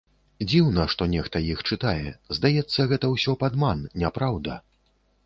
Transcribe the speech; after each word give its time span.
Дзіўна, 0.51 0.85
што 0.93 1.07
нехта 1.15 1.41
іх 1.53 1.59
чытае, 1.69 2.09
здаецца, 2.37 2.87
гэта 2.95 3.11
ўсё 3.13 3.37
падман, 3.45 3.85
няпраўда. 4.05 4.57